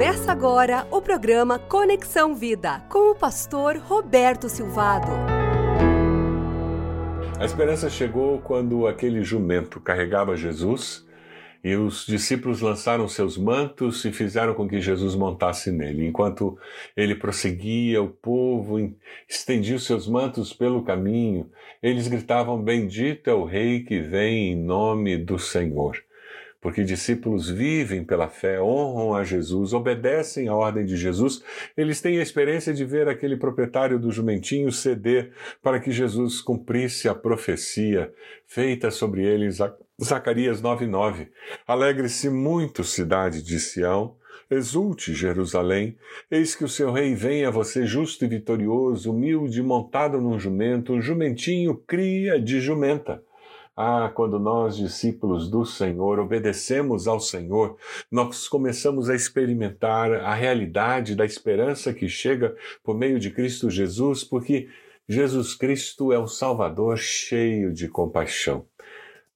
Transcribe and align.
Começa 0.00 0.32
agora 0.32 0.88
o 0.90 1.02
programa 1.02 1.58
Conexão 1.58 2.34
Vida 2.34 2.80
com 2.88 3.10
o 3.10 3.14
pastor 3.14 3.76
Roberto 3.76 4.48
Silvado. 4.48 5.08
A 7.38 7.44
esperança 7.44 7.90
chegou 7.90 8.38
quando 8.38 8.86
aquele 8.86 9.22
jumento 9.22 9.78
carregava 9.78 10.38
Jesus 10.38 11.06
e 11.62 11.76
os 11.76 12.06
discípulos 12.06 12.62
lançaram 12.62 13.06
seus 13.08 13.36
mantos 13.36 14.02
e 14.06 14.10
fizeram 14.10 14.54
com 14.54 14.66
que 14.66 14.80
Jesus 14.80 15.14
montasse 15.14 15.70
nele. 15.70 16.06
Enquanto 16.06 16.56
ele 16.96 17.14
prosseguia, 17.14 18.02
o 18.02 18.08
povo 18.08 18.78
estendia 19.28 19.76
os 19.76 19.84
seus 19.84 20.08
mantos 20.08 20.50
pelo 20.54 20.82
caminho. 20.82 21.50
Eles 21.82 22.08
gritavam: 22.08 22.62
Bendito 22.62 23.28
é 23.28 23.34
o 23.34 23.44
Rei 23.44 23.80
que 23.80 24.00
vem 24.00 24.52
em 24.52 24.56
nome 24.56 25.18
do 25.18 25.38
Senhor 25.38 25.94
porque 26.60 26.84
discípulos 26.84 27.48
vivem 27.48 28.04
pela 28.04 28.28
fé, 28.28 28.60
honram 28.60 29.14
a 29.14 29.24
Jesus, 29.24 29.72
obedecem 29.72 30.48
à 30.48 30.54
ordem 30.54 30.84
de 30.84 30.96
Jesus, 30.96 31.42
eles 31.76 32.00
têm 32.00 32.18
a 32.18 32.22
experiência 32.22 32.74
de 32.74 32.84
ver 32.84 33.08
aquele 33.08 33.36
proprietário 33.36 33.98
do 33.98 34.10
jumentinho 34.10 34.70
ceder 34.70 35.32
para 35.62 35.80
que 35.80 35.90
Jesus 35.90 36.40
cumprisse 36.40 37.08
a 37.08 37.14
profecia 37.14 38.12
feita 38.46 38.90
sobre 38.90 39.24
ele 39.24 39.48
Zacarias 40.02 40.62
9:9. 40.62 41.28
Alegre-se 41.66 42.28
muito, 42.28 42.84
cidade 42.84 43.42
de 43.42 43.58
Sião, 43.58 44.16
Exulte, 44.50 45.14
Jerusalém, 45.14 45.96
eis 46.28 46.56
que 46.56 46.64
o 46.64 46.68
seu 46.68 46.90
rei 46.90 47.14
vem 47.14 47.44
a 47.44 47.50
você 47.50 47.86
justo 47.86 48.24
e 48.24 48.28
vitorioso, 48.28 49.12
humilde, 49.12 49.62
montado 49.62 50.20
num 50.20 50.40
jumento, 50.40 50.92
um 50.92 51.00
jumentinho 51.00 51.76
cria 51.86 52.40
de 52.40 52.60
jumenta. 52.60 53.22
Ah, 53.76 54.10
quando 54.14 54.38
nós, 54.38 54.76
discípulos 54.76 55.48
do 55.48 55.64
Senhor, 55.64 56.18
obedecemos 56.18 57.06
ao 57.08 57.18
Senhor, 57.18 57.76
nós 58.10 58.48
começamos 58.48 59.08
a 59.08 59.14
experimentar 59.14 60.12
a 60.12 60.34
realidade 60.34 61.14
da 61.14 61.24
esperança 61.24 61.94
que 61.94 62.08
chega 62.08 62.54
por 62.82 62.96
meio 62.96 63.18
de 63.18 63.30
Cristo 63.30 63.70
Jesus, 63.70 64.22
porque 64.22 64.68
Jesus 65.08 65.54
Cristo 65.54 66.12
é 66.12 66.18
o 66.18 66.26
Salvador 66.28 66.98
cheio 66.98 67.72
de 67.72 67.88
compaixão. 67.88 68.69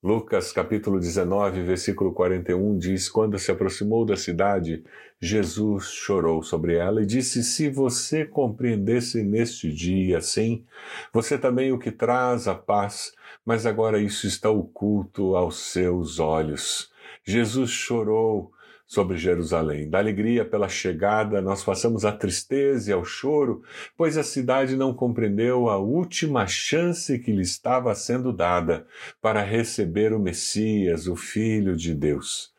Lucas 0.05 0.53
capítulo 0.53 1.01
19, 1.01 1.63
versículo 1.63 2.13
41 2.13 2.77
diz: 2.77 3.09
Quando 3.09 3.39
se 3.39 3.51
aproximou 3.51 4.05
da 4.05 4.19
cidade, 4.19 4.85
Jesus 5.19 5.87
chorou 5.87 6.43
sobre 6.43 6.75
ela 6.75 7.03
e 7.03 7.07
disse: 7.07 7.43
Se 7.43 7.71
você 7.71 8.27
compreendesse 8.27 9.23
neste 9.23 9.73
dia, 9.73 10.21
sim, 10.21 10.63
você 11.11 11.39
também 11.39 11.73
o 11.73 11.79
que 11.79 11.91
traz 11.91 12.47
a 12.47 12.55
paz, 12.55 13.15
mas 13.47 13.65
agora 13.65 13.99
isso 13.99 14.27
está 14.27 14.51
oculto 14.51 15.37
aos 15.37 15.57
seus 15.73 16.19
olhos. 16.19 16.93
Jesus 17.25 17.71
chorou 17.71 18.53
sobre 18.87 19.17
Jerusalém. 19.17 19.89
Da 19.89 19.99
alegria 19.99 20.45
pela 20.45 20.69
chegada, 20.69 21.41
nós 21.41 21.65
passamos 21.65 22.05
a 22.05 22.13
tristeza 22.13 22.91
e 22.91 22.93
ao 22.93 23.05
choro, 23.05 23.63
pois 23.97 24.17
a 24.17 24.23
cidade 24.23 24.77
não 24.77 24.95
compreendeu 24.95 25.69
a 25.69 25.79
última 25.79 26.47
chance 26.47 27.19
que 27.19 27.33
lhe 27.33 27.43
estava 27.43 27.95
sendo 27.95 28.33
dada 28.33 28.87
para 29.21 29.43
receber 29.43 30.13
o 30.13 30.21
Messias, 30.21 31.07
o 31.07 31.17
Filho 31.17 31.77
de 31.77 31.95
Deus. 31.95 32.54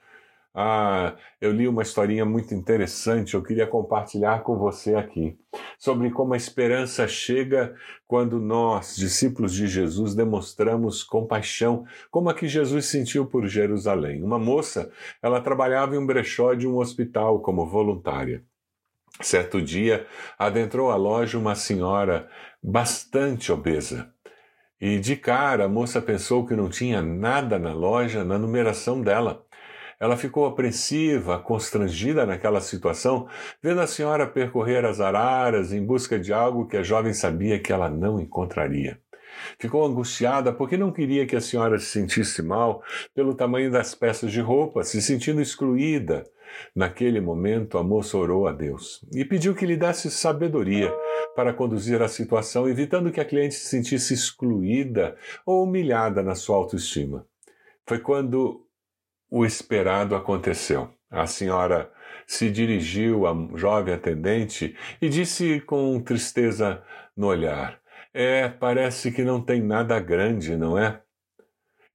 Ah, 0.57 1.17
eu 1.41 1.51
li 1.51 1.67
uma 1.67 1.81
historinha 1.81 2.23
muito 2.23 2.55
interessante, 2.55 3.33
eu 3.33 3.43
queria 3.43 3.67
compartilhar 3.67 4.41
com 4.41 4.57
você 4.57 4.95
aqui, 4.95 5.37
sobre 5.77 6.09
como 6.09 6.33
a 6.33 6.37
esperança 6.37 7.05
chega 7.09 7.75
quando 8.07 8.39
nós, 8.39 8.95
discípulos 8.95 9.53
de 9.53 9.67
Jesus, 9.67 10.15
demonstramos 10.15 11.03
compaixão, 11.03 11.85
como 12.09 12.29
a 12.29 12.33
que 12.33 12.47
Jesus 12.47 12.85
sentiu 12.85 13.25
por 13.25 13.45
Jerusalém. 13.47 14.23
Uma 14.23 14.39
moça, 14.39 14.89
ela 15.21 15.41
trabalhava 15.41 15.93
em 15.93 15.97
um 15.97 16.07
brechó 16.07 16.53
de 16.53 16.65
um 16.65 16.77
hospital 16.77 17.41
como 17.41 17.65
voluntária. 17.65 18.41
Certo 19.21 19.61
dia, 19.61 20.07
adentrou 20.39 20.89
a 20.89 20.95
loja 20.95 21.37
uma 21.37 21.55
senhora 21.55 22.29
bastante 22.63 23.51
obesa. 23.51 24.09
E 24.79 24.99
de 24.99 25.15
cara 25.15 25.65
a 25.65 25.69
moça 25.69 26.01
pensou 26.01 26.45
que 26.45 26.55
não 26.55 26.69
tinha 26.69 27.01
nada 27.01 27.57
na 27.57 27.73
loja 27.73 28.25
na 28.25 28.37
numeração 28.37 29.01
dela. 29.01 29.44
Ela 29.99 30.17
ficou 30.17 30.45
apreensiva, 30.45 31.39
constrangida 31.39 32.25
naquela 32.25 32.61
situação, 32.61 33.27
vendo 33.61 33.81
a 33.81 33.87
senhora 33.87 34.27
percorrer 34.27 34.85
as 34.85 34.99
araras 34.99 35.71
em 35.71 35.83
busca 35.85 36.19
de 36.19 36.33
algo 36.33 36.67
que 36.67 36.77
a 36.77 36.83
jovem 36.83 37.13
sabia 37.13 37.59
que 37.59 37.71
ela 37.71 37.89
não 37.89 38.19
encontraria. 38.19 38.99
Ficou 39.59 39.85
angustiada 39.85 40.51
porque 40.53 40.77
não 40.77 40.91
queria 40.91 41.25
que 41.25 41.35
a 41.35 41.41
senhora 41.41 41.77
se 41.79 41.87
sentisse 41.87 42.41
mal 42.41 42.83
pelo 43.13 43.35
tamanho 43.35 43.71
das 43.71 43.93
peças 43.93 44.31
de 44.31 44.41
roupa, 44.41 44.83
se 44.83 45.01
sentindo 45.01 45.41
excluída. 45.41 46.23
Naquele 46.73 47.19
momento, 47.19 47.77
a 47.77 47.83
moça 47.83 48.17
orou 48.17 48.47
a 48.47 48.51
Deus 48.51 49.05
e 49.13 49.25
pediu 49.25 49.53
que 49.53 49.65
lhe 49.65 49.75
desse 49.75 50.09
sabedoria 50.09 50.93
para 51.35 51.53
conduzir 51.53 52.01
a 52.01 52.07
situação, 52.07 52.69
evitando 52.69 53.11
que 53.11 53.19
a 53.19 53.25
cliente 53.25 53.55
se 53.55 53.67
sentisse 53.67 54.13
excluída 54.13 55.17
ou 55.45 55.63
humilhada 55.63 56.23
na 56.23 56.33
sua 56.33 56.55
autoestima. 56.55 57.25
Foi 57.85 57.99
quando 57.99 58.64
o 59.29 59.45
esperado 59.45 60.15
aconteceu. 60.15 60.89
A 61.09 61.27
senhora 61.27 61.91
se 62.27 62.49
dirigiu 62.49 63.27
à 63.27 63.33
jovem 63.55 63.93
atendente 63.93 64.75
e 65.01 65.07
disse 65.07 65.61
com 65.61 65.99
tristeza 66.01 66.83
no 67.15 67.27
olhar: 67.27 67.79
É, 68.13 68.49
parece 68.49 69.11
que 69.11 69.23
não 69.23 69.41
tem 69.41 69.61
nada 69.61 69.99
grande, 69.99 70.55
não 70.55 70.77
é? 70.77 71.01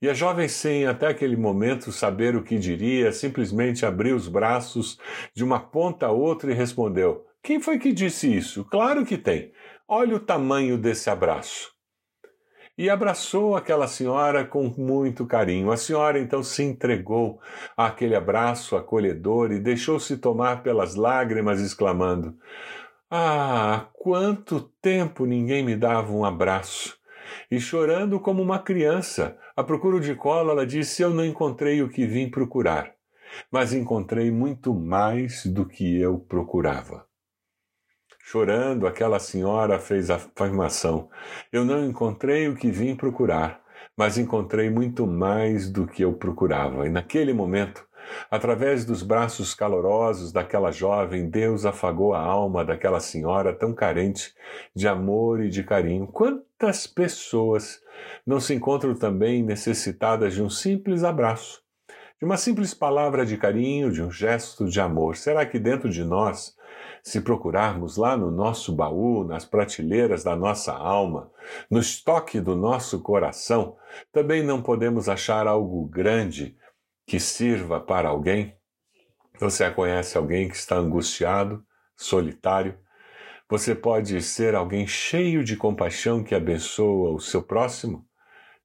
E 0.02 0.08
a 0.08 0.14
jovem, 0.14 0.48
sem 0.48 0.86
até 0.86 1.08
aquele 1.08 1.36
momento 1.36 1.92
saber 1.92 2.34
o 2.34 2.42
que 2.42 2.58
diria, 2.58 3.12
simplesmente 3.12 3.84
abriu 3.84 4.16
os 4.16 4.28
braços 4.28 4.98
de 5.34 5.44
uma 5.44 5.60
ponta 5.60 6.06
a 6.06 6.10
outra 6.10 6.50
e 6.50 6.54
respondeu: 6.54 7.26
Quem 7.42 7.60
foi 7.60 7.78
que 7.78 7.92
disse 7.92 8.34
isso? 8.34 8.64
Claro 8.64 9.04
que 9.04 9.18
tem. 9.18 9.52
Olha 9.86 10.16
o 10.16 10.20
tamanho 10.20 10.78
desse 10.78 11.10
abraço 11.10 11.79
e 12.80 12.88
abraçou 12.88 13.54
aquela 13.54 13.86
senhora 13.86 14.42
com 14.42 14.72
muito 14.74 15.26
carinho. 15.26 15.70
A 15.70 15.76
senhora 15.76 16.18
então 16.18 16.42
se 16.42 16.62
entregou 16.62 17.38
àquele 17.76 18.16
abraço 18.16 18.74
acolhedor 18.74 19.52
e 19.52 19.60
deixou-se 19.60 20.16
tomar 20.16 20.62
pelas 20.62 20.94
lágrimas, 20.94 21.60
exclamando: 21.60 22.38
Ah, 23.10 23.88
quanto 23.92 24.72
tempo 24.80 25.26
ninguém 25.26 25.62
me 25.62 25.76
dava 25.76 26.10
um 26.10 26.24
abraço! 26.24 26.96
E 27.50 27.60
chorando 27.60 28.18
como 28.18 28.42
uma 28.42 28.58
criança, 28.58 29.36
à 29.54 29.62
procura 29.62 30.00
de 30.00 30.14
colo, 30.14 30.50
ela 30.50 30.66
disse: 30.66 31.02
Eu 31.02 31.10
não 31.10 31.26
encontrei 31.26 31.82
o 31.82 31.88
que 31.90 32.06
vim 32.06 32.30
procurar, 32.30 32.94
mas 33.52 33.74
encontrei 33.74 34.30
muito 34.30 34.72
mais 34.72 35.44
do 35.44 35.66
que 35.66 36.00
eu 36.00 36.18
procurava. 36.18 37.09
Chorando, 38.22 38.86
aquela 38.86 39.18
senhora 39.18 39.78
fez 39.78 40.10
a 40.10 40.16
afirmação: 40.16 41.08
Eu 41.52 41.64
não 41.64 41.84
encontrei 41.84 42.48
o 42.48 42.54
que 42.54 42.70
vim 42.70 42.94
procurar, 42.94 43.60
mas 43.96 44.18
encontrei 44.18 44.70
muito 44.70 45.06
mais 45.06 45.68
do 45.68 45.86
que 45.86 46.04
eu 46.04 46.12
procurava. 46.12 46.86
E 46.86 46.90
naquele 46.90 47.32
momento, 47.32 47.84
através 48.30 48.84
dos 48.84 49.02
braços 49.02 49.54
calorosos 49.54 50.32
daquela 50.32 50.70
jovem, 50.70 51.28
Deus 51.28 51.64
afagou 51.64 52.14
a 52.14 52.20
alma 52.20 52.64
daquela 52.64 53.00
senhora 53.00 53.52
tão 53.52 53.74
carente 53.74 54.32
de 54.74 54.86
amor 54.86 55.42
e 55.42 55.48
de 55.48 55.64
carinho. 55.64 56.06
Quantas 56.06 56.86
pessoas 56.86 57.80
não 58.24 58.38
se 58.38 58.54
encontram 58.54 58.94
também 58.94 59.42
necessitadas 59.42 60.34
de 60.34 60.42
um 60.42 60.50
simples 60.50 61.02
abraço? 61.02 61.62
De 62.20 62.26
uma 62.26 62.36
simples 62.36 62.74
palavra 62.74 63.24
de 63.24 63.38
carinho, 63.38 63.90
de 63.90 64.02
um 64.02 64.10
gesto 64.10 64.66
de 64.68 64.78
amor. 64.78 65.16
Será 65.16 65.46
que 65.46 65.58
dentro 65.58 65.88
de 65.88 66.04
nós 66.04 66.54
se 67.02 67.22
procurarmos 67.22 67.96
lá 67.96 68.14
no 68.14 68.30
nosso 68.30 68.74
baú, 68.74 69.24
nas 69.24 69.46
prateleiras 69.46 70.22
da 70.22 70.36
nossa 70.36 70.74
alma, 70.74 71.32
no 71.70 71.80
estoque 71.80 72.38
do 72.38 72.54
nosso 72.54 73.00
coração, 73.00 73.78
também 74.12 74.42
não 74.42 74.60
podemos 74.60 75.08
achar 75.08 75.46
algo 75.46 75.86
grande 75.86 76.58
que 77.06 77.18
sirva 77.18 77.80
para 77.80 78.10
alguém? 78.10 78.54
Você 79.38 79.70
conhece 79.70 80.18
alguém 80.18 80.46
que 80.46 80.56
está 80.56 80.76
angustiado, 80.76 81.64
solitário? 81.96 82.78
Você 83.48 83.74
pode 83.74 84.20
ser 84.20 84.54
alguém 84.54 84.86
cheio 84.86 85.42
de 85.42 85.56
compaixão 85.56 86.22
que 86.22 86.34
abençoa 86.34 87.14
o 87.14 87.18
seu 87.18 87.42
próximo? 87.42 88.06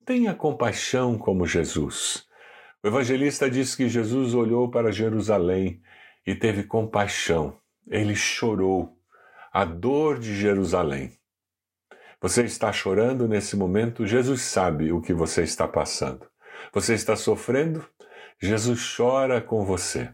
Tenha 0.05 0.35
compaixão 0.35 1.17
como 1.17 1.47
Jesus. 1.47 2.24
O 2.85 2.87
evangelista 2.87 3.49
diz 3.49 3.73
que 3.73 3.89
Jesus 3.89 4.35
olhou 4.35 4.69
para 4.69 4.91
Jerusalém 4.91 5.81
e 6.23 6.35
teve 6.35 6.61
compaixão 6.65 7.57
ele 7.87 8.13
chorou 8.13 8.95
a 9.51 9.65
dor 9.65 10.19
de 10.19 10.35
Jerusalém. 10.35 11.11
Você 12.21 12.43
está 12.43 12.71
chorando 12.71 13.27
nesse 13.27 13.57
momento? 13.57 14.05
Jesus 14.05 14.43
sabe 14.43 14.91
o 14.91 15.01
que 15.01 15.15
você 15.15 15.41
está 15.41 15.67
passando. 15.67 16.27
Você 16.71 16.93
está 16.93 17.15
sofrendo? 17.15 17.83
Jesus 18.39 18.95
chora 18.95 19.41
com 19.41 19.65
você. 19.65 20.11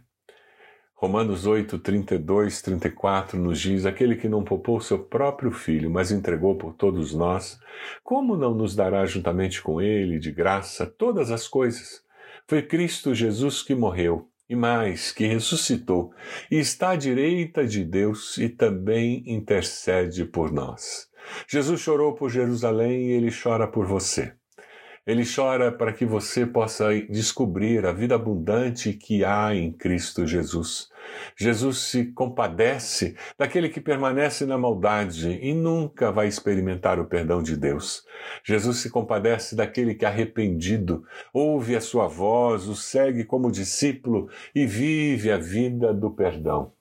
Romanos 0.95 1.45
8, 1.45 1.77
32, 1.77 2.61
34 2.61 3.37
nos 3.37 3.59
diz: 3.59 3.85
Aquele 3.85 4.15
que 4.15 4.29
não 4.29 4.45
poupou 4.45 4.79
seu 4.79 4.97
próprio 4.97 5.51
filho, 5.51 5.91
mas 5.91 6.09
entregou 6.09 6.57
por 6.57 6.73
todos 6.73 7.13
nós, 7.13 7.59
como 8.01 8.37
não 8.37 8.55
nos 8.55 8.77
dará 8.77 9.05
juntamente 9.05 9.61
com 9.61 9.81
ele, 9.81 10.17
de 10.17 10.31
graça, 10.31 10.85
todas 10.85 11.31
as 11.31 11.49
coisas? 11.49 12.09
Foi 12.51 12.61
Cristo 12.61 13.15
Jesus 13.15 13.63
que 13.63 13.73
morreu 13.73 14.27
e 14.49 14.57
mais, 14.57 15.13
que 15.13 15.25
ressuscitou 15.25 16.11
e 16.51 16.57
está 16.57 16.89
à 16.89 16.95
direita 16.97 17.65
de 17.65 17.85
Deus 17.85 18.37
e 18.37 18.49
também 18.49 19.23
intercede 19.25 20.25
por 20.25 20.51
nós. 20.51 21.07
Jesus 21.49 21.79
chorou 21.79 22.13
por 22.13 22.29
Jerusalém 22.29 23.07
e 23.07 23.11
ele 23.11 23.31
chora 23.31 23.69
por 23.69 23.85
você. 23.85 24.33
Ele 25.05 25.23
chora 25.25 25.71
para 25.71 25.91
que 25.91 26.05
você 26.05 26.45
possa 26.45 26.93
descobrir 27.09 27.85
a 27.87 27.91
vida 27.91 28.13
abundante 28.13 28.93
que 28.93 29.25
há 29.25 29.55
em 29.55 29.71
Cristo 29.71 30.27
Jesus. 30.27 30.89
Jesus 31.35 31.79
se 31.79 32.05
compadece 32.11 33.15
daquele 33.35 33.67
que 33.67 33.81
permanece 33.81 34.45
na 34.45 34.59
maldade 34.59 35.39
e 35.41 35.55
nunca 35.55 36.11
vai 36.11 36.27
experimentar 36.27 36.99
o 36.99 37.05
perdão 37.05 37.41
de 37.41 37.57
Deus. 37.57 38.05
Jesus 38.43 38.77
se 38.77 38.91
compadece 38.91 39.55
daquele 39.55 39.95
que, 39.95 40.05
arrependido, 40.05 41.03
ouve 41.33 41.75
a 41.75 41.81
sua 41.81 42.07
voz, 42.07 42.67
o 42.67 42.75
segue 42.75 43.23
como 43.23 43.51
discípulo 43.51 44.29
e 44.53 44.67
vive 44.67 45.31
a 45.31 45.37
vida 45.37 45.91
do 45.91 46.11
perdão. 46.11 46.71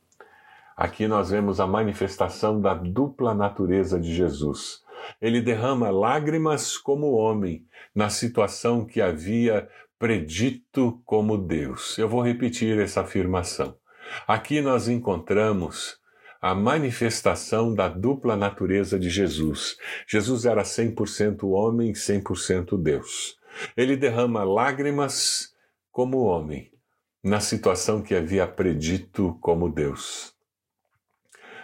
Aqui 0.77 1.07
nós 1.07 1.31
vemos 1.31 1.61
a 1.61 1.67
manifestação 1.67 2.61
da 2.61 2.75
dupla 2.75 3.35
natureza 3.35 3.99
de 3.99 4.15
Jesus. 4.15 4.83
Ele 5.21 5.41
derrama 5.41 5.91
lágrimas 5.91 6.77
como 6.77 7.13
homem 7.13 7.65
na 7.95 8.09
situação 8.09 8.85
que 8.85 9.01
havia 9.01 9.69
predito 9.99 11.01
como 11.05 11.37
Deus. 11.37 11.99
Eu 11.99 12.09
vou 12.09 12.23
repetir 12.23 12.79
essa 12.79 13.03
afirmação. 13.03 13.77
Aqui 14.27 14.61
nós 14.61 14.89
encontramos 14.89 16.01
a 16.41 16.55
manifestação 16.55 17.75
da 17.75 17.89
dupla 17.89 18.35
natureza 18.35 18.99
de 18.99 19.11
Jesus. 19.11 19.77
Jesus 20.09 20.47
era 20.47 20.63
100% 20.63 21.43
homem 21.51 21.91
e 21.91 21.93
100% 21.93 22.81
Deus. 22.83 23.37
Ele 23.77 23.97
derrama 23.97 24.43
lágrimas 24.43 25.55
como 25.91 26.23
homem, 26.23 26.71
na 27.23 27.41
situação 27.41 28.01
que 28.01 28.15
havia 28.15 28.47
predito 28.47 29.37
como 29.41 29.69
Deus. 29.69 30.35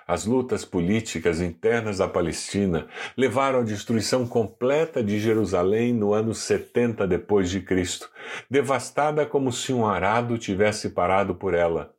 As 0.06 0.25
lutas 0.25 0.64
políticas 0.64 1.41
internas 1.41 1.99
da 1.99 2.06
Palestina 2.06 2.87
levaram 3.17 3.61
à 3.61 3.62
destruição 3.64 4.25
completa 4.25 5.03
de 5.03 5.19
Jerusalém 5.19 5.93
no 5.93 6.14
ano 6.14 6.32
70 6.32 7.08
depois 7.08 7.50
de 7.50 7.61
Cristo, 7.61 8.08
devastada 8.49 9.26
como 9.26 9.50
se 9.50 9.73
um 9.73 9.85
arado 9.85 10.38
tivesse 10.38 10.91
parado 10.91 11.35
por 11.35 11.55
ela. 11.55 11.93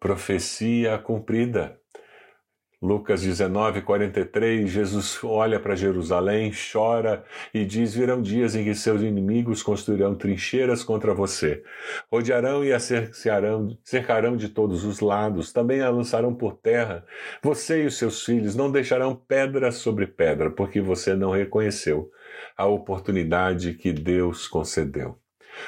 Profecia 0.00 0.98
cumprida. 0.98 1.78
Lucas 2.84 3.22
19, 3.22 3.80
43, 3.80 4.68
Jesus 4.68 5.18
olha 5.24 5.58
para 5.58 5.74
Jerusalém, 5.74 6.52
chora 6.52 7.24
e 7.54 7.64
diz: 7.64 7.94
Virão 7.94 8.20
dias 8.20 8.54
em 8.54 8.62
que 8.62 8.74
seus 8.74 9.00
inimigos 9.00 9.62
construirão 9.62 10.14
trincheiras 10.14 10.84
contra 10.84 11.14
você. 11.14 11.64
Rodearão 12.12 12.62
e 12.62 12.74
a 12.74 12.78
cercarão, 12.78 13.74
cercarão 13.82 14.36
de 14.36 14.50
todos 14.50 14.84
os 14.84 15.00
lados, 15.00 15.50
também 15.50 15.80
a 15.80 15.88
lançarão 15.88 16.34
por 16.34 16.58
terra. 16.58 17.06
Você 17.42 17.84
e 17.84 17.86
os 17.86 17.96
seus 17.96 18.22
filhos 18.22 18.54
não 18.54 18.70
deixarão 18.70 19.16
pedra 19.16 19.72
sobre 19.72 20.06
pedra, 20.06 20.50
porque 20.50 20.78
você 20.78 21.14
não 21.14 21.30
reconheceu 21.30 22.10
a 22.54 22.66
oportunidade 22.66 23.72
que 23.72 23.94
Deus 23.94 24.46
concedeu. 24.46 25.16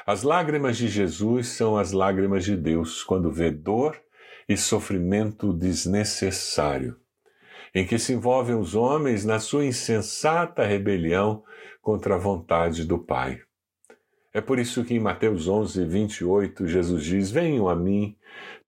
As 0.07 0.23
lágrimas 0.23 0.77
de 0.77 0.87
Jesus 0.87 1.49
são 1.49 1.79
as 1.79 1.93
lágrimas 1.93 2.45
de 2.45 2.55
Deus 2.55 3.03
quando 3.03 3.33
vê 3.33 3.51
dor 3.51 3.99
e 4.47 4.55
sofrimento 4.55 5.51
desnecessário 5.55 6.95
em 7.76 7.87
que 7.87 7.99
se 7.99 8.14
envolvem 8.14 8.56
os 8.56 8.75
homens 8.75 9.26
na 9.26 9.38
sua 9.38 9.67
insensata 9.67 10.64
rebelião 10.64 11.44
contra 11.82 12.14
a 12.14 12.19
vontade 12.19 12.87
do 12.87 12.99
Pai. 12.99 13.38
É 14.32 14.40
por 14.40 14.58
isso 14.58 14.82
que 14.82 14.94
em 14.94 14.99
Mateus 14.99 15.46
11, 15.46 15.84
28, 15.84 16.67
Jesus 16.67 17.05
diz: 17.05 17.31
Venham 17.31 17.69
a 17.69 17.76
mim, 17.76 18.17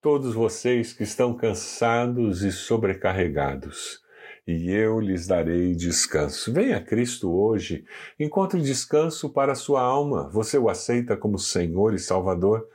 todos 0.03 0.35
vocês 0.35 0.93
que 0.93 1.05
estão 1.05 1.35
cansados 1.35 2.43
e 2.43 2.53
sobrecarregados, 2.53 3.99
e 4.47 4.71
eu 4.71 5.01
lhes 5.01 5.27
darei 5.27 5.75
descanso. 5.75 6.53
Venha 6.53 6.77
a 6.77 6.83
Cristo 6.83 7.33
hoje, 7.33 7.87
encontre 8.21 8.61
descanso 8.61 9.31
para 9.31 9.53
a 9.53 9.55
sua 9.55 9.81
alma. 9.81 10.29
Você 10.29 10.59
o 10.59 10.69
aceita 10.69 11.17
como 11.17 11.39
Senhor 11.39 11.95
e 11.95 11.99
Salvador? 11.99 12.69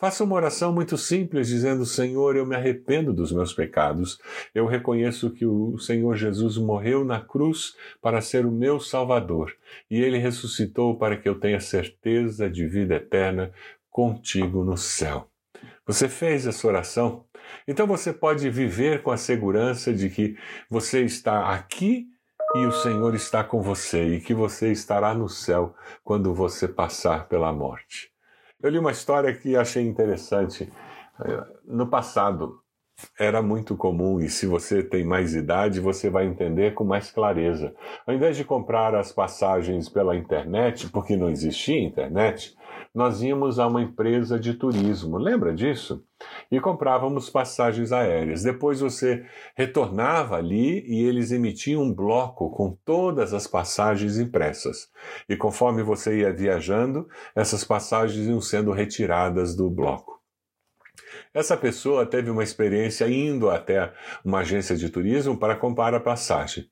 Faça 0.00 0.24
uma 0.24 0.34
oração 0.34 0.72
muito 0.72 0.96
simples, 0.96 1.48
dizendo: 1.48 1.84
Senhor, 1.84 2.34
eu 2.34 2.46
me 2.46 2.56
arrependo 2.56 3.12
dos 3.12 3.30
meus 3.30 3.52
pecados. 3.52 4.18
Eu 4.54 4.64
reconheço 4.64 5.30
que 5.30 5.44
o 5.44 5.76
Senhor 5.76 6.16
Jesus 6.16 6.56
morreu 6.56 7.04
na 7.04 7.20
cruz 7.20 7.76
para 8.00 8.22
ser 8.22 8.46
o 8.46 8.50
meu 8.50 8.80
Salvador 8.80 9.54
e 9.90 10.00
ele 10.00 10.16
ressuscitou 10.16 10.96
para 10.96 11.18
que 11.18 11.28
eu 11.28 11.38
tenha 11.38 11.60
certeza 11.60 12.48
de 12.48 12.66
vida 12.66 12.94
eterna 12.94 13.52
contigo 13.90 14.64
no 14.64 14.78
céu. 14.78 15.28
Você 15.86 16.08
fez 16.08 16.46
essa 16.46 16.66
oração? 16.66 17.26
Então 17.68 17.86
você 17.86 18.10
pode 18.10 18.48
viver 18.48 19.02
com 19.02 19.10
a 19.10 19.18
segurança 19.18 19.92
de 19.92 20.08
que 20.08 20.34
você 20.70 21.04
está 21.04 21.52
aqui 21.52 22.06
e 22.56 22.64
o 22.64 22.72
Senhor 22.72 23.14
está 23.14 23.44
com 23.44 23.60
você 23.60 24.14
e 24.14 24.20
que 24.22 24.32
você 24.32 24.72
estará 24.72 25.12
no 25.12 25.28
céu 25.28 25.74
quando 26.02 26.32
você 26.32 26.66
passar 26.66 27.28
pela 27.28 27.52
morte. 27.52 28.09
Eu 28.62 28.70
li 28.70 28.78
uma 28.78 28.90
história 28.90 29.34
que 29.34 29.56
achei 29.56 29.86
interessante. 29.86 30.70
É, 31.24 31.44
no 31.64 31.86
passado, 31.86 32.62
era 33.18 33.42
muito 33.42 33.76
comum, 33.76 34.20
e 34.20 34.28
se 34.28 34.46
você 34.46 34.82
tem 34.82 35.04
mais 35.04 35.34
idade, 35.34 35.80
você 35.80 36.10
vai 36.10 36.26
entender 36.26 36.74
com 36.74 36.84
mais 36.84 37.10
clareza. 37.10 37.74
Ao 38.06 38.14
invés 38.14 38.36
de 38.36 38.44
comprar 38.44 38.94
as 38.94 39.12
passagens 39.12 39.88
pela 39.88 40.16
internet, 40.16 40.88
porque 40.90 41.16
não 41.16 41.30
existia 41.30 41.80
internet, 41.80 42.54
nós 42.94 43.22
íamos 43.22 43.58
a 43.58 43.68
uma 43.68 43.82
empresa 43.82 44.38
de 44.38 44.54
turismo, 44.54 45.16
lembra 45.16 45.54
disso? 45.54 46.04
E 46.50 46.60
comprávamos 46.60 47.30
passagens 47.30 47.92
aéreas. 47.92 48.42
Depois 48.42 48.80
você 48.80 49.24
retornava 49.56 50.36
ali 50.36 50.84
e 50.86 51.04
eles 51.04 51.30
emitiam 51.30 51.82
um 51.82 51.94
bloco 51.94 52.50
com 52.50 52.76
todas 52.84 53.32
as 53.32 53.46
passagens 53.46 54.18
impressas. 54.18 54.88
E 55.28 55.36
conforme 55.36 55.82
você 55.82 56.18
ia 56.18 56.32
viajando, 56.32 57.08
essas 57.34 57.64
passagens 57.64 58.26
iam 58.26 58.40
sendo 58.40 58.72
retiradas 58.72 59.54
do 59.54 59.70
bloco. 59.70 60.19
Essa 61.32 61.56
pessoa 61.56 62.06
teve 62.06 62.30
uma 62.30 62.42
experiência 62.42 63.08
indo 63.08 63.50
até 63.50 63.92
uma 64.24 64.40
agência 64.40 64.76
de 64.76 64.88
turismo 64.88 65.36
para 65.36 65.56
comprar 65.56 65.94
a 65.94 66.00
passagem. 66.00 66.68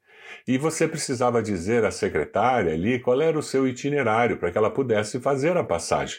E 0.46 0.58
você 0.58 0.86
precisava 0.86 1.42
dizer 1.42 1.84
à 1.84 1.90
secretária 1.90 2.72
ali 2.72 2.98
qual 2.98 3.20
era 3.20 3.38
o 3.38 3.42
seu 3.42 3.66
itinerário 3.66 4.38
para 4.38 4.50
que 4.50 4.58
ela 4.58 4.70
pudesse 4.70 5.20
fazer 5.20 5.56
a 5.56 5.64
passagem. 5.64 6.18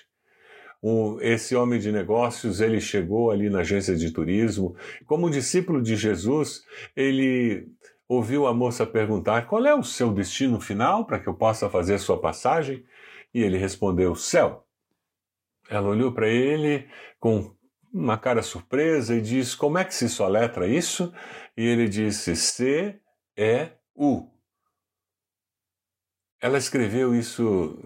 esse 1.22 1.56
homem 1.56 1.80
de 1.80 1.92
negócios, 1.92 2.62
ele 2.62 2.80
chegou 2.80 3.32
ali 3.32 3.50
na 3.50 3.60
agência 3.60 3.96
de 3.96 4.12
turismo, 4.12 4.76
como 5.06 5.30
discípulo 5.30 5.82
de 5.82 5.96
Jesus, 5.96 6.64
ele 6.96 7.68
ouviu 8.08 8.48
a 8.48 8.54
moça 8.54 8.86
perguntar 8.86 9.46
qual 9.46 9.66
é 9.66 9.76
o 9.76 9.84
seu 9.84 10.12
destino 10.12 10.60
final 10.60 11.06
para 11.06 11.20
que 11.20 11.28
eu 11.28 11.34
possa 11.34 11.70
fazer 11.70 12.00
sua 12.00 12.20
passagem, 12.20 12.84
e 13.34 13.44
ele 13.44 13.58
respondeu: 13.58 14.16
céu. 14.16 14.66
Ela 15.70 15.88
olhou 15.88 16.12
para 16.12 16.28
ele 16.28 16.88
com 17.20 17.54
uma 17.94 18.18
cara 18.18 18.42
surpresa 18.42 19.16
e 19.16 19.22
diz: 19.22 19.56
Como 19.56 19.78
é 19.78 19.84
que 19.84 19.94
se 19.94 20.10
soletra 20.10 20.68
isso? 20.68 21.14
E 21.58 21.66
ele 21.66 21.88
disse: 21.88 22.36
C-E-U. 22.36 24.30
Ela 26.42 26.58
escreveu 26.58 27.14
isso 27.14 27.78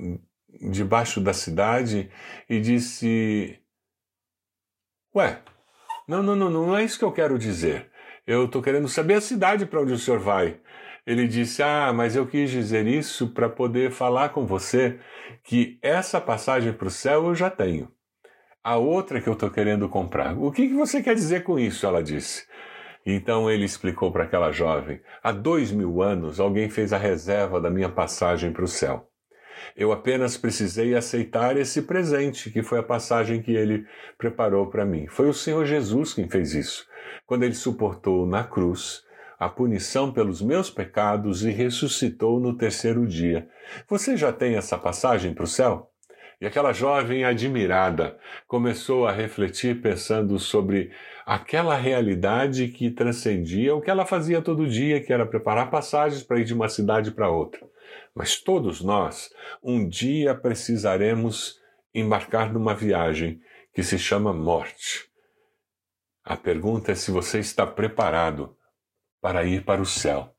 debaixo 0.69 1.19
da 1.19 1.33
cidade 1.33 2.11
e 2.49 2.59
disse: 2.59 3.59
Ué, 5.15 5.41
não, 6.07 6.21
não, 6.21 6.35
não, 6.35 6.49
não 6.49 6.77
é 6.77 6.83
isso 6.83 6.99
que 6.99 7.05
eu 7.05 7.11
quero 7.11 7.39
dizer. 7.39 7.91
Eu 8.25 8.45
estou 8.45 8.61
querendo 8.61 8.87
saber 8.87 9.15
a 9.15 9.21
cidade 9.21 9.65
para 9.65 9.81
onde 9.81 9.93
o 9.93 9.97
senhor 9.97 10.19
vai. 10.19 10.59
Ele 11.05 11.27
disse: 11.27 11.63
Ah, 11.63 11.91
mas 11.93 12.15
eu 12.15 12.27
quis 12.27 12.49
dizer 12.51 12.87
isso 12.87 13.29
para 13.29 13.49
poder 13.49 13.91
falar 13.91 14.29
com 14.29 14.45
você 14.45 14.99
que 15.43 15.79
essa 15.81 16.21
passagem 16.21 16.73
para 16.73 16.87
o 16.87 16.91
céu 16.91 17.27
eu 17.27 17.35
já 17.35 17.49
tenho 17.49 17.91
a 18.63 18.77
outra 18.77 19.19
que 19.19 19.27
eu 19.27 19.33
estou 19.33 19.49
querendo 19.49 19.89
comprar. 19.89 20.37
O 20.37 20.51
que, 20.51 20.67
que 20.69 20.73
você 20.73 21.03
quer 21.03 21.15
dizer 21.15 21.43
com 21.43 21.59
isso? 21.59 21.85
Ela 21.85 22.01
disse. 22.01 22.45
Então 23.05 23.51
ele 23.51 23.65
explicou 23.65 24.11
para 24.11 24.23
aquela 24.23 24.51
jovem: 24.51 25.01
há 25.21 25.31
dois 25.31 25.71
mil 25.71 26.01
anos 26.01 26.39
alguém 26.39 26.69
fez 26.69 26.93
a 26.93 26.97
reserva 26.97 27.59
da 27.59 27.69
minha 27.69 27.89
passagem 27.89 28.53
para 28.53 28.63
o 28.63 28.67
céu. 28.67 29.09
Eu 29.75 29.91
apenas 29.91 30.37
precisei 30.37 30.95
aceitar 30.95 31.57
esse 31.57 31.81
presente, 31.81 32.51
que 32.51 32.61
foi 32.61 32.79
a 32.79 32.83
passagem 32.83 33.41
que 33.41 33.51
ele 33.51 33.85
preparou 34.17 34.67
para 34.67 34.85
mim. 34.85 35.07
Foi 35.07 35.27
o 35.27 35.33
Senhor 35.33 35.65
Jesus 35.65 36.13
quem 36.13 36.29
fez 36.29 36.53
isso, 36.53 36.85
quando 37.25 37.43
ele 37.43 37.53
suportou 37.53 38.25
na 38.25 38.43
cruz 38.43 39.03
a 39.39 39.49
punição 39.49 40.11
pelos 40.11 40.41
meus 40.41 40.69
pecados 40.69 41.43
e 41.43 41.49
ressuscitou 41.49 42.39
no 42.39 42.55
terceiro 42.55 43.05
dia. 43.05 43.47
Você 43.89 44.15
já 44.15 44.31
tem 44.31 44.55
essa 44.55 44.77
passagem 44.77 45.33
para 45.33 45.43
o 45.43 45.47
céu? 45.47 45.92
E 46.43 46.45
aquela 46.45 46.73
jovem 46.73 47.23
admirada 47.23 48.19
começou 48.49 49.07
a 49.07 49.13
refletir 49.13 49.81
pensando 49.81 50.37
sobre 50.37 50.91
aquela 51.25 51.73
realidade 51.73 52.67
que 52.67 52.91
transcendia 52.91 53.73
o 53.73 53.79
que 53.79 53.89
ela 53.89 54.05
fazia 54.05 54.41
todo 54.41 54.67
dia, 54.67 55.01
que 55.01 55.13
era 55.13 55.25
preparar 55.25 55.71
passagens 55.71 56.21
para 56.21 56.41
ir 56.41 56.43
de 56.43 56.53
uma 56.53 56.67
cidade 56.67 57.11
para 57.11 57.29
outra. 57.29 57.65
Mas 58.13 58.41
todos 58.41 58.81
nós, 58.81 59.33
um 59.63 59.87
dia 59.87 60.35
precisaremos 60.35 61.61
embarcar 61.95 62.51
numa 62.51 62.75
viagem 62.75 63.39
que 63.73 63.81
se 63.81 63.97
chama 63.97 64.33
morte. 64.33 65.09
A 66.25 66.35
pergunta 66.35 66.91
é 66.91 66.95
se 66.95 67.09
você 67.09 67.39
está 67.39 67.65
preparado 67.65 68.53
para 69.21 69.45
ir 69.45 69.63
para 69.63 69.81
o 69.81 69.85
céu. 69.85 70.35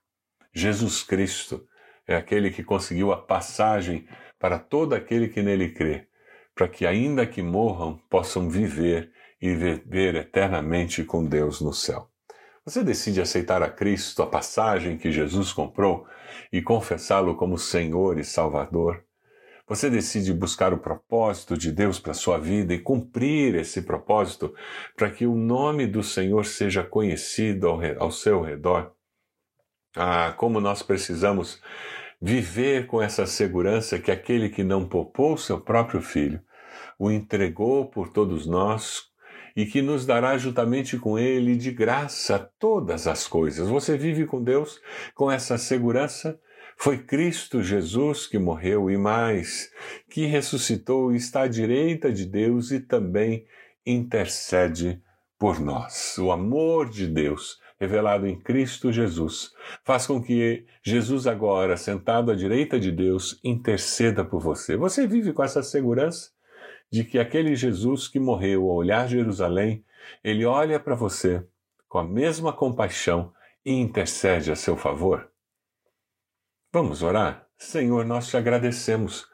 Jesus 0.53 1.03
Cristo 1.03 1.67
é 2.07 2.15
aquele 2.15 2.51
que 2.51 2.63
conseguiu 2.63 3.11
a 3.11 3.17
passagem 3.17 4.07
para 4.45 4.59
todo 4.59 4.95
aquele 4.95 5.29
que 5.29 5.43
nele 5.43 5.71
crê, 5.71 6.07
para 6.55 6.69
que, 6.69 6.87
ainda 6.87 7.27
que 7.27 7.41
morram, 7.41 7.99
possam 8.11 8.51
viver 8.51 9.11
e 9.41 9.55
viver 9.55 10.17
eternamente 10.17 11.03
com 11.03 11.25
Deus 11.25 11.63
no 11.63 11.73
céu. 11.73 12.11
Você 12.63 12.85
decide 12.85 13.23
aceitar 13.23 13.63
a 13.63 13.71
Cristo, 13.71 14.23
a 14.23 14.27
passagem 14.27 14.99
que 14.99 15.11
Jesus 15.11 15.51
comprou, 15.51 16.07
e 16.53 16.61
confessá-lo 16.61 17.37
como 17.37 17.57
Senhor 17.57 18.19
e 18.19 18.23
Salvador? 18.23 19.03
Você 19.67 19.89
decide 19.89 20.31
buscar 20.35 20.75
o 20.75 20.79
propósito 20.79 21.57
de 21.57 21.73
Deus 21.73 21.99
para 21.99 22.11
a 22.11 22.15
sua 22.15 22.37
vida 22.37 22.75
e 22.75 22.79
cumprir 22.79 23.55
esse 23.55 23.81
propósito 23.81 24.55
para 24.95 25.11
que 25.11 25.27
o 25.27 25.35
nome 25.35 25.87
do 25.87 26.03
Senhor 26.03 26.45
seja 26.45 26.85
conhecido 26.85 27.67
ao, 27.67 27.81
ao 27.99 28.11
seu 28.11 28.43
redor? 28.43 28.93
Ah, 29.97 30.35
como 30.37 30.61
nós 30.61 30.83
precisamos 30.83 31.63
viver 32.21 32.87
com 32.87 33.03
essa 33.03 33.27
segurança 33.27 33.99
que 33.99 34.11
aquele 34.11 34.49
que 34.49 34.65
não 34.65 34.89
poupou 34.89 35.37
seu 35.37 35.61
próprio 35.61 36.01
filho, 36.01 36.41
o 36.99 37.11
entregou 37.11 37.87
por 37.87 38.09
todos 38.09 38.47
nós 38.47 39.03
e 39.57 39.67
que 39.67 39.81
nos 39.81 40.05
dará 40.05 40.37
juntamente 40.37 40.99
com 40.99 41.19
Ele 41.19 41.57
de 41.57 41.71
graça 41.71 42.51
todas 42.59 43.07
as 43.07 43.27
coisas. 43.27 43.69
Você 43.69 43.97
vive 43.97 44.27
com 44.27 44.43
Deus 44.43 44.81
com 45.15 45.31
essa 45.31 45.57
segurança? 45.57 46.39
Foi 46.77 46.99
Cristo 46.99 47.63
Jesus 47.63 48.27
que 48.27 48.39
morreu 48.39 48.91
e 48.91 48.97
mais, 48.97 49.71
que 50.11 50.27
ressuscitou 50.27 51.13
e 51.13 51.17
está 51.17 51.43
à 51.43 51.49
direita 51.49 52.13
de 52.13 52.27
Deus 52.27 52.73
e 52.73 52.81
também 52.81 53.47
intercede 53.87 55.01
por 55.39 55.61
nós. 55.61 56.19
O 56.19 56.33
amor 56.33 56.89
de 56.89 57.07
Deus 57.07 57.59
revelado 57.79 58.27
em 58.27 58.39
Cristo 58.39 58.93
Jesus 58.93 59.53
faz 59.85 60.07
com 60.07 60.23
que 60.23 60.67
Jesus 60.83 61.27
agora, 61.27 61.77
sentado 61.77 62.31
à 62.31 62.35
direita 62.35 62.79
de 62.79 62.93
Deus, 62.93 63.39
interceda 63.43 64.25
por 64.25 64.41
você. 64.41 64.77
Você 64.77 65.07
vive 65.07 65.33
com 65.33 65.43
essa 65.43 65.63
segurança? 65.63 66.35
de 66.95 67.03
que 67.03 67.19
aquele 67.19 67.57
Jesus 67.57 68.07
que 68.07 68.21
morreu 68.21 68.71
ao 68.71 68.77
olhar 68.77 69.09
Jerusalém, 69.09 69.85
ele 70.23 70.45
olha 70.45 70.79
para 70.79 70.95
você 70.95 71.45
com 71.89 71.99
a 71.99 72.05
mesma 72.05 72.53
compaixão 72.53 73.33
e 73.65 73.73
intercede 73.73 74.53
a 74.53 74.55
seu 74.55 74.77
favor? 74.77 75.29
Vamos 76.73 77.03
orar? 77.03 77.49
Senhor, 77.59 78.05
nós 78.05 78.29
te 78.29 78.37
agradecemos, 78.37 79.29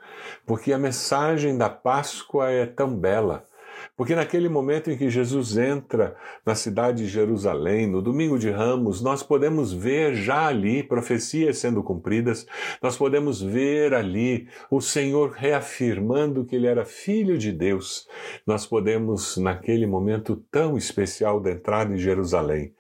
porque 0.47 0.73
a 0.73 0.79
mensagem 0.79 1.59
da 1.59 1.69
Páscoa 1.69 2.51
é 2.51 2.65
tão 2.65 2.99
bela 2.99 3.47
porque 3.97 4.15
naquele 4.15 4.49
momento 4.49 4.91
em 4.91 4.97
que 4.97 5.11
Jesus 5.11 5.57
entra 5.57 6.17
na 6.45 6.55
cidade 6.55 7.05
de 7.05 7.09
Jerusalém, 7.09 7.87
no 7.87 8.03
domingo 8.03 8.39
de 8.39 8.51
Ramos, 8.51 9.01
nós 9.01 9.23
podemos 9.23 9.73
ver 9.73 10.15
já 10.15 10.47
ali 10.47 10.83
profecias 10.83 11.59
sendo 11.59 11.83
cumpridas, 11.83 12.47
nós 12.83 12.97
podemos 12.97 13.41
ver 13.41 13.95
ali 13.95 14.49
o 14.71 14.81
Senhor 14.81 15.31
reafirmando 15.31 16.45
que 16.45 16.57
ele 16.57 16.67
era 16.67 16.85
filho 16.85 17.37
de 17.39 17.53
Deus. 17.53 18.09
Nós 18.47 18.67
podemos, 18.67 19.37
naquele 19.37 19.87
momento 19.87 20.37
tão 20.51 20.77
especial 20.77 21.41
da 21.41 21.51
entrada 21.51 21.95
em 21.95 21.99
Jerusalém, 21.99 22.75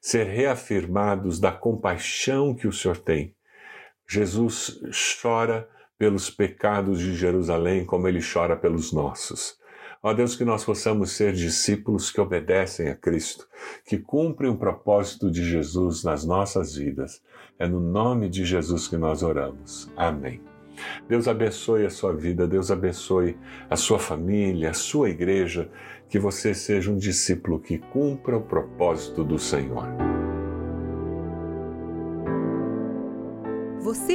ser 0.00 0.26
reafirmados 0.26 1.38
da 1.38 1.52
compaixão 1.52 2.54
que 2.54 2.66
o 2.66 2.72
Senhor 2.72 2.98
tem. 2.98 3.34
Jesus 4.08 4.80
chora 5.20 5.68
pelos 5.96 6.28
pecados 6.28 6.98
de 6.98 7.14
Jerusalém 7.14 7.86
como 7.86 8.08
ele 8.08 8.20
chora 8.20 8.56
pelos 8.56 8.92
nossos. 8.92 9.56
Ó 10.02 10.12
Deus, 10.12 10.34
que 10.34 10.44
nós 10.44 10.64
possamos 10.64 11.12
ser 11.12 11.32
discípulos 11.32 12.10
que 12.10 12.20
obedecem 12.20 12.88
a 12.88 12.96
Cristo, 12.96 13.46
que 13.86 13.96
cumprem 13.96 14.50
o 14.50 14.56
propósito 14.56 15.30
de 15.30 15.44
Jesus 15.44 16.02
nas 16.02 16.24
nossas 16.24 16.74
vidas. 16.74 17.22
É 17.56 17.68
no 17.68 17.78
nome 17.78 18.28
de 18.28 18.44
Jesus 18.44 18.88
que 18.88 18.96
nós 18.96 19.22
oramos. 19.22 19.88
Amém. 19.96 20.40
Deus 21.08 21.28
abençoe 21.28 21.86
a 21.86 21.90
sua 21.90 22.12
vida, 22.14 22.48
Deus 22.48 22.70
abençoe 22.70 23.36
a 23.70 23.76
sua 23.76 23.98
família, 23.98 24.70
a 24.70 24.74
sua 24.74 25.08
igreja, 25.10 25.70
que 26.08 26.18
você 26.18 26.52
seja 26.52 26.90
um 26.90 26.96
discípulo 26.96 27.60
que 27.60 27.78
cumpra 27.78 28.36
o 28.36 28.42
propósito 28.42 29.22
do 29.22 29.38
Senhor. 29.38 29.86